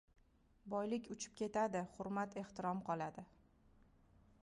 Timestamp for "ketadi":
1.43-1.83